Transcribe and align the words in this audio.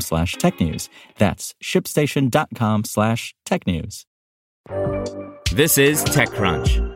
slash 0.00 0.36
technews. 0.36 0.88
That's 1.18 1.54
shipstation.com 1.62 2.84
slash 2.84 3.34
technews. 3.46 4.04
This 5.52 5.78
is 5.78 6.04
TechCrunch. 6.04 6.94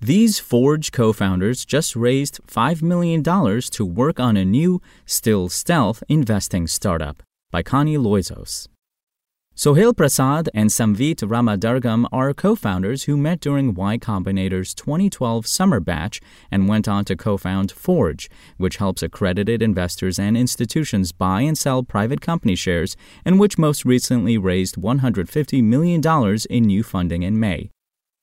These 0.00 0.38
Forge 0.38 0.92
co 0.92 1.14
founders 1.14 1.64
just 1.64 1.96
raised 1.96 2.40
$5 2.46 2.82
million 2.82 3.22
to 3.22 3.84
work 3.86 4.20
on 4.20 4.36
a 4.36 4.44
new, 4.44 4.82
still 5.06 5.48
stealth 5.48 6.02
investing 6.08 6.66
startup 6.66 7.22
by 7.50 7.62
Connie 7.62 7.96
Loizos. 7.96 8.68
Sohail 9.56 9.94
Prasad 9.94 10.48
and 10.52 10.68
Samvit 10.68 11.22
Ramadurgam 11.22 12.06
are 12.10 12.34
co 12.34 12.56
founders 12.56 13.04
who 13.04 13.16
met 13.16 13.38
during 13.38 13.72
Y 13.72 13.98
Combinator's 13.98 14.74
2012 14.74 15.46
summer 15.46 15.78
batch 15.78 16.20
and 16.50 16.68
went 16.68 16.88
on 16.88 17.04
to 17.04 17.14
co 17.14 17.36
found 17.36 17.70
Forge, 17.70 18.28
which 18.56 18.78
helps 18.78 19.00
accredited 19.00 19.62
investors 19.62 20.18
and 20.18 20.36
institutions 20.36 21.12
buy 21.12 21.42
and 21.42 21.56
sell 21.56 21.84
private 21.84 22.20
company 22.20 22.56
shares, 22.56 22.96
and 23.24 23.38
which 23.38 23.56
most 23.56 23.84
recently 23.84 24.36
raised 24.36 24.74
$150 24.74 25.62
million 25.62 26.02
in 26.50 26.64
new 26.64 26.82
funding 26.82 27.22
in 27.22 27.38
May. 27.38 27.70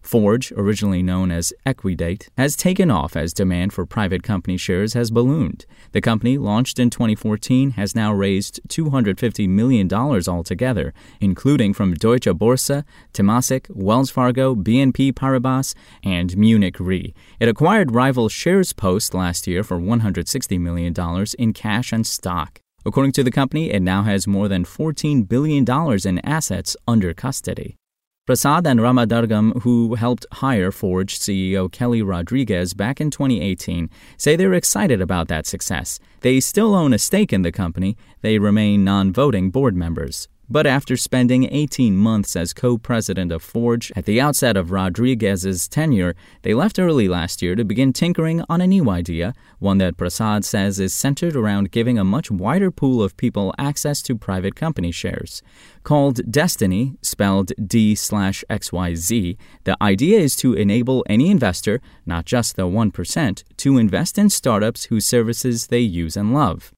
Forge, 0.02 0.52
originally 0.54 1.04
known 1.04 1.32
as 1.32 1.54
Equidate, 1.66 2.30
has 2.38 2.56
taken 2.56 2.90
off 2.90 3.16
as 3.16 3.34
demand 3.34 3.72
for 3.72 3.86
private 3.86 4.24
company 4.24 4.58
shares 4.58 4.94
has 4.94 5.12
ballooned. 5.12 5.66
The 5.92 6.02
company, 6.02 6.38
launched 6.38 6.80
in 6.80 6.90
2014, 6.90 7.72
has 7.72 7.96
now 7.96 8.14
raised 8.14 8.60
$250 8.68 9.48
million 9.48 9.92
altogether, 9.94 10.94
including 11.20 11.74
from 11.74 11.94
Deutsche 11.94 12.26
Börse, 12.26 12.84
Temasek, 13.14 13.68
Wells 13.70 14.10
Fargo, 14.10 14.56
BNP 14.56 15.14
Paribas, 15.14 15.76
and 16.04 16.36
Munich 16.36 16.80
Re. 16.80 17.14
It 17.40 17.48
acquired 17.48 17.94
rival 17.94 18.28
SharesPost 18.28 19.14
last 19.14 19.48
year 19.48 19.64
for 19.64 19.80
$160 19.80 20.60
million 20.60 20.94
in 21.38 21.54
cash 21.54 21.94
and 21.94 22.06
stock. 22.06 22.60
According 22.84 23.12
to 23.14 23.24
the 23.24 23.32
company, 23.32 23.72
it 23.72 23.82
now 23.82 24.04
has 24.04 24.26
more 24.26 24.48
than 24.48 24.66
$14 24.66 25.28
billion 25.28 25.64
in 26.06 26.20
assets 26.26 26.76
under 26.88 27.14
custody. 27.14 27.78
Prasad 28.28 28.68
and 28.68 28.80
Ramadurgam, 28.80 29.64
who 29.64 29.96
helped 29.96 30.28
hire 30.32 30.72
Forge 30.72 31.18
CEO 31.18 31.72
Kelly 31.72 32.04
Rodriguez 32.04 32.76
back 32.76 33.02
in 33.02 33.10
2018, 33.10 33.90
say 34.16 34.36
they're 34.36 34.54
excited 34.54 35.02
about 35.02 35.28
that 35.30 35.48
success. 35.48 36.00
They 36.20 36.40
still 36.40 36.76
own 36.76 36.94
a 36.94 37.00
stake 37.00 37.34
in 37.34 37.42
the 37.42 37.52
company, 37.52 37.98
they 38.22 38.38
remain 38.38 38.84
non 38.84 39.12
voting 39.12 39.50
board 39.50 39.76
members. 39.76 40.28
But 40.52 40.68
after 40.68 40.98
spending 40.98 41.48
18 41.50 41.96
months 41.96 42.36
as 42.36 42.52
co 42.52 42.78
president 42.78 43.32
of 43.32 43.42
Forge 43.42 43.90
at 43.96 44.04
the 44.04 44.20
outset 44.20 44.58
of 44.58 44.70
Rodriguez's 44.70 45.70
tenure, 45.70 46.14
they 46.42 46.54
left 46.54 46.78
early 46.78 47.08
last 47.08 47.42
year 47.42 47.56
to 47.56 47.64
begin 47.64 47.94
tinkering 47.94 48.44
on 48.50 48.60
a 48.60 48.68
new 48.68 48.90
idea, 48.90 49.34
one 49.60 49.78
that 49.78 49.96
Prasad 49.96 50.44
says 50.44 50.78
is 50.78 50.94
centered 50.94 51.38
around 51.38 51.72
giving 51.72 51.98
a 51.98 52.04
much 52.04 52.30
wider 52.30 52.70
pool 52.70 53.02
of 53.02 53.16
people 53.16 53.54
access 53.58 54.02
to 54.02 54.18
private 54.18 54.58
company 54.58 54.92
shares. 54.92 55.42
Called 55.84 56.20
Destiny, 56.30 56.98
spelled 57.02 57.54
D 57.66 57.96
slash 57.96 58.44
XYZ, 58.50 59.38
the 59.64 59.78
idea 59.82 60.20
is 60.20 60.36
to 60.36 60.54
enable 60.54 61.06
any 61.08 61.32
investor, 61.32 61.80
not 62.06 62.26
just 62.26 62.58
the 62.58 62.64
1%, 62.64 63.44
to 63.56 63.78
invest 63.78 64.18
in 64.18 64.30
startups 64.30 64.84
whose 64.86 65.06
services 65.06 65.68
they 65.68 65.80
use 65.80 66.18
and 66.18 66.34
love. 66.34 66.74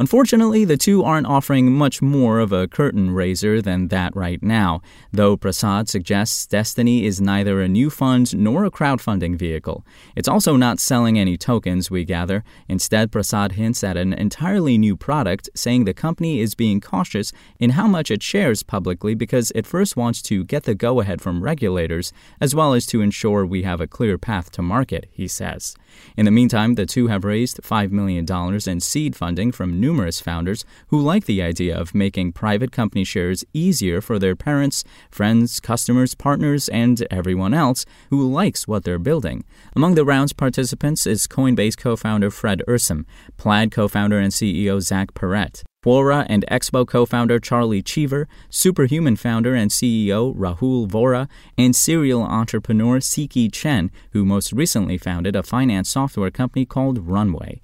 Unfortunately, 0.00 0.64
the 0.64 0.78
two 0.78 1.04
aren't 1.04 1.26
offering 1.26 1.74
much 1.76 2.00
more 2.00 2.38
of 2.38 2.52
a 2.52 2.66
curtain 2.66 3.10
raiser 3.10 3.60
than 3.60 3.88
that 3.88 4.16
right 4.16 4.42
now, 4.42 4.80
though 5.12 5.36
Prasad 5.36 5.90
suggests 5.90 6.46
Destiny 6.46 7.04
is 7.04 7.20
neither 7.20 7.60
a 7.60 7.68
new 7.68 7.90
fund 7.90 8.34
nor 8.34 8.64
a 8.64 8.70
crowdfunding 8.70 9.36
vehicle. 9.36 9.84
It's 10.16 10.26
also 10.26 10.56
not 10.56 10.80
selling 10.80 11.18
any 11.18 11.36
tokens, 11.36 11.90
we 11.90 12.06
gather. 12.06 12.42
Instead, 12.66 13.12
Prasad 13.12 13.52
hints 13.52 13.84
at 13.84 13.98
an 13.98 14.14
entirely 14.14 14.78
new 14.78 14.96
product, 14.96 15.50
saying 15.54 15.84
the 15.84 15.92
company 15.92 16.40
is 16.40 16.54
being 16.54 16.80
cautious 16.80 17.30
in 17.58 17.70
how 17.70 17.86
much 17.86 18.10
it 18.10 18.22
shares 18.22 18.62
publicly 18.62 19.14
because 19.14 19.52
it 19.54 19.66
first 19.66 19.98
wants 19.98 20.22
to 20.22 20.44
get 20.44 20.62
the 20.62 20.74
go 20.74 21.00
ahead 21.00 21.20
from 21.20 21.44
regulators, 21.44 22.10
as 22.40 22.54
well 22.54 22.72
as 22.72 22.86
to 22.86 23.02
ensure 23.02 23.44
we 23.44 23.64
have 23.64 23.82
a 23.82 23.86
clear 23.86 24.16
path 24.16 24.50
to 24.52 24.62
market, 24.62 25.08
he 25.12 25.28
says. 25.28 25.76
In 26.16 26.24
the 26.24 26.30
meantime, 26.30 26.76
the 26.76 26.86
two 26.86 27.08
have 27.08 27.22
raised 27.22 27.60
$5 27.62 27.90
million 27.90 28.24
in 28.66 28.80
seed 28.80 29.14
funding 29.14 29.52
from 29.52 29.78
numerous 29.90 30.20
founders 30.20 30.64
who 30.90 31.00
like 31.00 31.24
the 31.24 31.42
idea 31.42 31.76
of 31.76 31.96
making 31.96 32.30
private 32.30 32.70
company 32.70 33.02
shares 33.02 33.44
easier 33.52 34.00
for 34.00 34.20
their 34.20 34.36
parents, 34.36 34.84
friends, 35.10 35.58
customers, 35.58 36.14
partners, 36.14 36.68
and 36.68 37.04
everyone 37.10 37.52
else 37.52 37.84
who 38.10 38.32
likes 38.40 38.68
what 38.68 38.84
they're 38.84 39.00
building. 39.10 39.42
Among 39.74 39.96
the 39.96 40.04
round's 40.04 40.32
participants 40.32 41.08
is 41.08 41.26
Coinbase 41.26 41.76
co 41.76 41.96
founder 41.96 42.30
Fred 42.30 42.62
Ehrsam, 42.68 43.04
Plaid 43.36 43.72
co 43.72 43.88
founder 43.88 44.20
and 44.20 44.32
CEO 44.32 44.80
Zach 44.80 45.12
Perret, 45.12 45.64
Quora 45.84 46.24
and 46.28 46.44
Expo 46.48 46.86
co 46.86 47.04
founder 47.04 47.40
Charlie 47.40 47.82
Cheever, 47.82 48.28
Superhuman 48.48 49.16
founder 49.16 49.56
and 49.56 49.72
CEO 49.72 50.36
Rahul 50.36 50.86
Vohra, 50.86 51.28
and 51.58 51.74
serial 51.74 52.22
entrepreneur 52.22 53.00
Siki 53.00 53.50
Chen, 53.52 53.90
who 54.12 54.24
most 54.24 54.52
recently 54.52 54.98
founded 54.98 55.34
a 55.34 55.42
finance 55.42 55.90
software 55.90 56.30
company 56.30 56.64
called 56.64 57.08
Runway. 57.08 57.60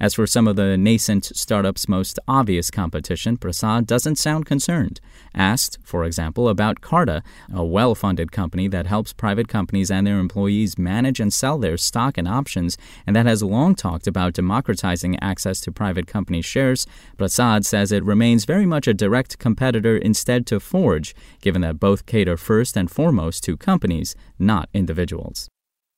As 0.00 0.14
for 0.14 0.26
some 0.26 0.48
of 0.48 0.56
the 0.56 0.78
nascent 0.78 1.26
startups' 1.26 1.86
most 1.86 2.18
obvious 2.26 2.70
competition, 2.70 3.36
Prasad 3.36 3.86
doesn't 3.86 4.16
sound 4.16 4.46
concerned. 4.46 4.98
Asked, 5.34 5.76
for 5.82 6.04
example, 6.04 6.48
about 6.48 6.80
Carta, 6.80 7.22
a 7.52 7.62
well 7.62 7.94
funded 7.94 8.32
company 8.32 8.66
that 8.68 8.86
helps 8.86 9.12
private 9.12 9.46
companies 9.46 9.90
and 9.90 10.06
their 10.06 10.18
employees 10.18 10.78
manage 10.78 11.20
and 11.20 11.30
sell 11.30 11.58
their 11.58 11.76
stock 11.76 12.16
and 12.16 12.26
options, 12.26 12.78
and 13.06 13.14
that 13.14 13.26
has 13.26 13.42
long 13.42 13.74
talked 13.74 14.06
about 14.06 14.32
democratizing 14.32 15.18
access 15.20 15.60
to 15.60 15.70
private 15.70 16.06
company 16.06 16.40
shares, 16.40 16.86
Prasad 17.18 17.66
says 17.66 17.92
it 17.92 18.02
remains 18.02 18.46
very 18.46 18.64
much 18.64 18.88
a 18.88 18.94
direct 18.94 19.38
competitor 19.38 19.98
instead 19.98 20.46
to 20.46 20.60
Forge, 20.60 21.14
given 21.42 21.60
that 21.60 21.78
both 21.78 22.06
cater 22.06 22.38
first 22.38 22.74
and 22.74 22.90
foremost 22.90 23.44
to 23.44 23.54
companies, 23.54 24.16
not 24.38 24.70
individuals. 24.72 25.50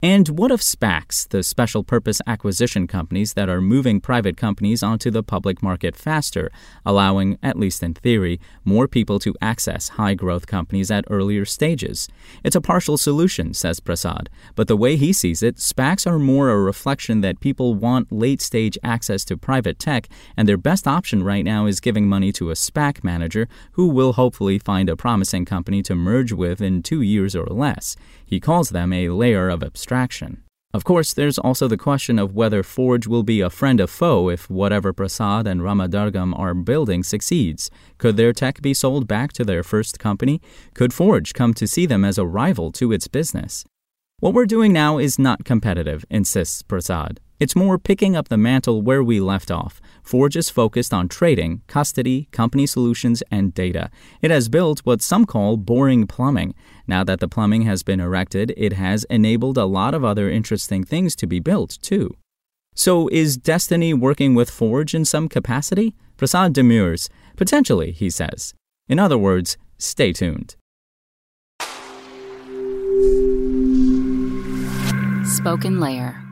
And 0.04 0.30
what 0.30 0.50
of 0.50 0.60
SPACs, 0.60 1.28
the 1.28 1.44
special 1.44 1.84
purpose 1.84 2.20
acquisition 2.26 2.88
companies 2.88 3.34
that 3.34 3.48
are 3.48 3.60
moving 3.60 4.00
private 4.00 4.36
companies 4.36 4.82
onto 4.82 5.12
the 5.12 5.22
public 5.22 5.62
market 5.62 5.94
faster, 5.94 6.50
allowing, 6.84 7.38
at 7.40 7.56
least 7.56 7.84
in 7.84 7.94
theory, 7.94 8.40
more 8.64 8.88
people 8.88 9.20
to 9.20 9.36
access 9.40 9.90
high 9.90 10.14
growth 10.14 10.48
companies 10.48 10.90
at 10.90 11.04
earlier 11.08 11.44
stages? 11.44 12.08
It's 12.42 12.56
a 12.56 12.60
partial 12.60 12.96
solution, 12.96 13.54
says 13.54 13.78
Prasad, 13.78 14.28
but 14.56 14.66
the 14.66 14.76
way 14.76 14.96
he 14.96 15.12
sees 15.12 15.40
it, 15.40 15.58
SPACs 15.58 16.04
are 16.04 16.18
more 16.18 16.50
a 16.50 16.58
reflection 16.60 17.20
that 17.20 17.38
people 17.38 17.76
want 17.76 18.10
late 18.10 18.42
stage 18.42 18.76
access 18.82 19.24
to 19.26 19.36
private 19.36 19.78
tech, 19.78 20.08
and 20.36 20.48
their 20.48 20.56
best 20.56 20.88
option 20.88 21.22
right 21.22 21.44
now 21.44 21.66
is 21.66 21.78
giving 21.78 22.08
money 22.08 22.32
to 22.32 22.50
a 22.50 22.54
SPAC 22.54 23.04
manager 23.04 23.46
who 23.74 23.86
will 23.86 24.14
hopefully 24.14 24.58
find 24.58 24.88
a 24.88 24.96
promising 24.96 25.44
company 25.44 25.80
to 25.80 25.94
merge 25.94 26.32
with 26.32 26.60
in 26.60 26.82
two 26.82 27.02
years 27.02 27.36
or 27.36 27.46
less. 27.46 27.94
He 28.26 28.40
calls 28.40 28.70
them 28.70 28.92
a 28.92 29.08
layer 29.08 29.48
of 29.48 29.62
abstraction. 29.62 29.91
Of 30.74 30.84
course, 30.84 31.12
there's 31.12 31.38
also 31.38 31.68
the 31.68 31.76
question 31.76 32.18
of 32.18 32.34
whether 32.34 32.62
Forge 32.62 33.06
will 33.06 33.22
be 33.22 33.42
a 33.42 33.50
friend 33.50 33.78
or 33.78 33.86
foe 33.86 34.30
if 34.30 34.48
whatever 34.48 34.94
Prasad 34.94 35.46
and 35.46 35.60
Ramadurgam 35.60 36.38
are 36.38 36.54
building 36.54 37.02
succeeds. 37.02 37.70
Could 37.98 38.16
their 38.16 38.32
tech 38.32 38.62
be 38.62 38.72
sold 38.72 39.06
back 39.06 39.34
to 39.34 39.44
their 39.44 39.62
first 39.62 39.98
company? 39.98 40.40
Could 40.72 40.94
Forge 40.94 41.34
come 41.34 41.52
to 41.54 41.66
see 41.66 41.84
them 41.84 42.06
as 42.06 42.16
a 42.16 42.26
rival 42.26 42.72
to 42.72 42.90
its 42.90 43.06
business? 43.06 43.66
What 44.20 44.32
we're 44.32 44.46
doing 44.46 44.72
now 44.72 44.96
is 44.96 45.18
not 45.18 45.44
competitive, 45.44 46.06
insists 46.08 46.62
Prasad. 46.62 47.20
It's 47.42 47.56
more 47.56 47.76
picking 47.76 48.14
up 48.14 48.28
the 48.28 48.36
mantle 48.36 48.82
where 48.82 49.02
we 49.02 49.18
left 49.18 49.50
off. 49.50 49.80
Forge 50.04 50.36
is 50.36 50.48
focused 50.48 50.94
on 50.94 51.08
trading, 51.08 51.62
custody, 51.66 52.28
company 52.30 52.66
solutions, 52.66 53.20
and 53.32 53.52
data. 53.52 53.90
It 54.20 54.30
has 54.30 54.48
built 54.48 54.78
what 54.84 55.02
some 55.02 55.26
call 55.26 55.56
boring 55.56 56.06
plumbing. 56.06 56.54
Now 56.86 57.02
that 57.02 57.18
the 57.18 57.26
plumbing 57.26 57.62
has 57.62 57.82
been 57.82 57.98
erected, 57.98 58.54
it 58.56 58.74
has 58.74 59.02
enabled 59.10 59.58
a 59.58 59.64
lot 59.64 59.92
of 59.92 60.04
other 60.04 60.30
interesting 60.30 60.84
things 60.84 61.16
to 61.16 61.26
be 61.26 61.40
built, 61.40 61.78
too. 61.82 62.16
So, 62.76 63.08
is 63.08 63.36
Destiny 63.36 63.92
working 63.92 64.36
with 64.36 64.48
Forge 64.48 64.94
in 64.94 65.04
some 65.04 65.28
capacity? 65.28 65.96
Prasad 66.16 66.52
demurs. 66.52 67.10
Potentially, 67.34 67.90
he 67.90 68.08
says. 68.08 68.54
In 68.88 69.00
other 69.00 69.18
words, 69.18 69.58
stay 69.78 70.12
tuned. 70.12 70.54
SpokenLayer. 75.24 76.31